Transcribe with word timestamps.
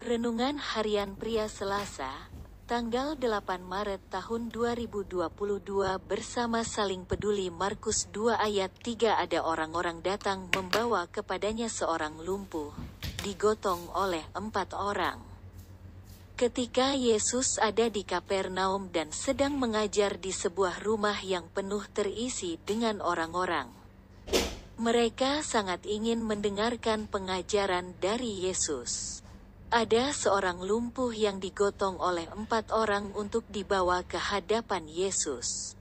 Renungan 0.00 0.56
Harian 0.56 1.12
Pria 1.12 1.44
Selasa, 1.44 2.08
tanggal 2.64 3.20
8 3.20 3.60
Maret 3.60 4.00
tahun 4.08 4.48
2022 4.48 5.12
bersama 6.08 6.64
saling 6.64 7.04
peduli 7.04 7.52
Markus 7.52 8.08
2 8.08 8.32
ayat 8.32 8.72
3 8.80 9.20
ada 9.20 9.44
orang-orang 9.44 10.00
datang 10.00 10.48
membawa 10.56 11.04
kepadanya 11.04 11.68
seorang 11.68 12.16
lumpuh, 12.16 12.72
digotong 13.20 13.92
oleh 13.92 14.24
empat 14.32 14.72
orang. 14.72 15.20
Ketika 16.32 16.96
Yesus 16.96 17.60
ada 17.60 17.92
di 17.92 18.00
Kapernaum 18.00 18.88
dan 18.88 19.12
sedang 19.12 19.60
mengajar 19.60 20.16
di 20.16 20.32
sebuah 20.32 20.80
rumah 20.80 21.20
yang 21.20 21.44
penuh 21.52 21.84
terisi 21.92 22.56
dengan 22.64 23.04
orang-orang. 23.04 23.68
Mereka 24.80 25.44
sangat 25.44 25.84
ingin 25.84 26.24
mendengarkan 26.24 27.04
pengajaran 27.04 27.92
dari 28.00 28.48
Yesus. 28.48 29.20
Ada 29.70 30.10
seorang 30.10 30.66
lumpuh 30.66 31.14
yang 31.14 31.38
digotong 31.38 32.02
oleh 32.02 32.26
empat 32.34 32.74
orang 32.74 33.14
untuk 33.14 33.46
dibawa 33.46 34.02
ke 34.02 34.18
hadapan 34.18 34.90
Yesus. 34.90 35.78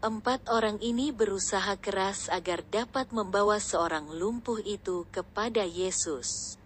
Empat 0.00 0.48
orang 0.48 0.80
ini 0.80 1.12
berusaha 1.12 1.76
keras 1.76 2.32
agar 2.32 2.64
dapat 2.64 3.12
membawa 3.12 3.60
seorang 3.60 4.08
lumpuh 4.16 4.64
itu 4.64 5.04
kepada 5.12 5.60
Yesus. 5.60 6.56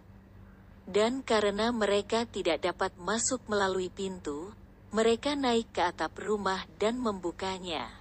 Dan 0.87 1.19
karena 1.19 1.75
mereka 1.75 2.23
tidak 2.23 2.63
dapat 2.63 2.95
masuk 2.95 3.43
melalui 3.51 3.91
pintu, 3.91 4.55
mereka 4.95 5.35
naik 5.35 5.67
ke 5.75 5.83
atap 5.83 6.15
rumah 6.15 6.63
dan 6.79 6.95
membukanya. 6.95 7.91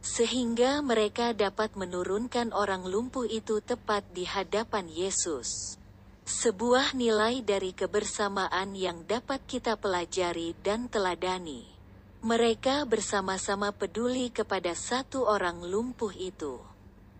Sehingga 0.00 0.80
mereka 0.80 1.36
dapat 1.36 1.76
menurunkan 1.76 2.56
orang 2.56 2.88
lumpuh 2.88 3.28
itu 3.28 3.60
tepat 3.60 4.08
di 4.16 4.24
hadapan 4.24 4.88
Yesus. 4.88 5.81
Sebuah 6.22 6.94
nilai 6.94 7.42
dari 7.42 7.74
kebersamaan 7.74 8.78
yang 8.78 9.02
dapat 9.10 9.42
kita 9.42 9.74
pelajari 9.74 10.54
dan 10.62 10.86
teladani. 10.86 11.66
Mereka 12.22 12.86
bersama-sama 12.86 13.74
peduli 13.74 14.30
kepada 14.30 14.70
satu 14.78 15.26
orang 15.26 15.66
lumpuh 15.66 16.14
itu. 16.14 16.62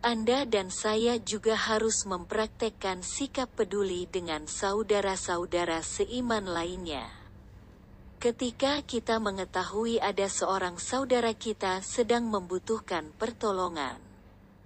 Anda 0.07 0.47
dan 0.47 0.71
saya 0.71 1.19
juga 1.19 1.59
harus 1.59 2.07
mempraktekkan 2.07 3.03
sikap 3.03 3.51
peduli 3.59 4.07
dengan 4.07 4.47
saudara-saudara 4.47 5.83
seiman 5.83 6.47
lainnya. 6.47 7.11
Ketika 8.23 8.87
kita 8.87 9.19
mengetahui 9.19 9.99
ada 9.99 10.31
seorang 10.31 10.79
saudara 10.79 11.35
kita 11.35 11.83
sedang 11.83 12.31
membutuhkan 12.31 13.11
pertolongan, 13.19 13.99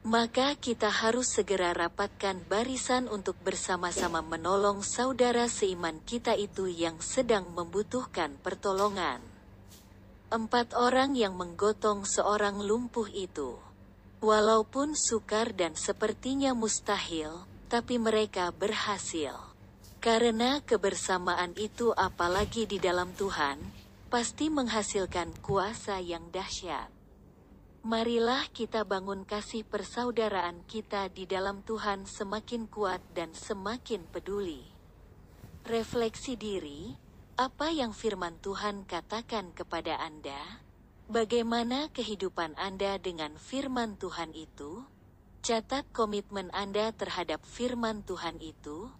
maka 0.07 0.55
kita 0.55 0.87
harus 0.87 1.35
segera 1.35 1.75
rapatkan 1.75 2.39
barisan 2.47 3.11
untuk 3.11 3.35
bersama-sama 3.43 4.23
menolong 4.23 4.87
saudara 4.87 5.51
seiman 5.51 5.99
kita 6.07 6.39
itu 6.39 6.71
yang 6.71 7.03
sedang 7.03 7.43
membutuhkan 7.51 8.39
pertolongan. 8.39 9.19
Empat 10.31 10.79
orang 10.79 11.19
yang 11.19 11.34
menggotong 11.34 12.07
seorang 12.07 12.62
lumpuh 12.62 13.11
itu 13.11 13.59
Walaupun 14.17 14.97
sukar 14.97 15.53
dan 15.53 15.77
sepertinya 15.77 16.57
mustahil, 16.57 17.45
tapi 17.69 18.01
mereka 18.01 18.49
berhasil. 18.49 19.37
Karena 20.01 20.62
kebersamaan 20.65 21.53
itu 21.59 21.93
apalagi 21.93 22.65
di 22.65 22.81
dalam 22.81 23.12
Tuhan, 23.12 23.61
pasti 24.09 24.49
menghasilkan 24.49 25.37
kuasa 25.45 26.01
yang 26.01 26.33
dahsyat. 26.33 26.89
Marilah 27.87 28.51
kita 28.51 28.83
bangun 28.83 29.23
kasih 29.23 29.62
persaudaraan 29.62 30.67
kita 30.67 31.06
di 31.06 31.23
dalam 31.23 31.62
Tuhan 31.62 32.03
semakin 32.03 32.67
kuat 32.67 32.98
dan 33.15 33.31
semakin 33.31 34.03
peduli. 34.11 34.67
Refleksi 35.62 36.34
diri, 36.34 36.98
apa 37.39 37.70
yang 37.70 37.95
firman 37.95 38.43
Tuhan 38.43 38.91
katakan 38.91 39.55
kepada 39.55 40.03
Anda? 40.03 40.67
Bagaimana 41.06 41.87
kehidupan 41.94 42.59
Anda 42.59 42.99
dengan 42.99 43.38
firman 43.38 43.94
Tuhan 44.03 44.34
itu? 44.34 44.82
Catat 45.47 45.87
komitmen 45.94 46.50
Anda 46.50 46.91
terhadap 46.91 47.47
firman 47.47 48.03
Tuhan 48.03 48.43
itu. 48.43 48.91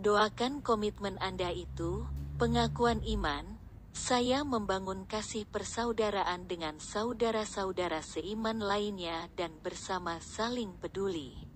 Doakan 0.00 0.64
komitmen 0.64 1.20
Anda 1.20 1.52
itu, 1.52 2.08
pengakuan 2.40 3.04
iman, 3.04 3.59
saya 4.00 4.48
membangun 4.48 5.04
kasih 5.04 5.44
persaudaraan 5.44 6.48
dengan 6.48 6.80
saudara-saudara 6.80 8.00
seiman 8.00 8.56
lainnya 8.56 9.28
dan 9.36 9.60
bersama 9.60 10.16
saling 10.24 10.72
peduli. 10.80 11.49